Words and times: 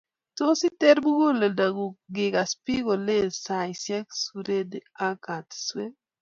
Tos 0.37 0.59
iter 0.67 0.97
muguleldongung 1.05 1.93
ngikas 2.13 2.51
bik 2.63 2.81
kolen 2.87 3.27
saisiek, 3.45 4.07
serunek 4.21 4.85
ak 5.07 5.15
katiswek 5.25 5.93